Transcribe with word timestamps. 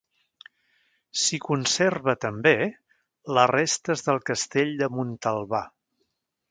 S'hi 1.23 1.39
conserva 1.47 2.15
també 2.25 2.55
les 3.39 3.53
restes 3.55 4.05
del 4.09 4.23
Castell 4.31 4.77
de 4.83 4.93
Montalbà. 4.99 5.67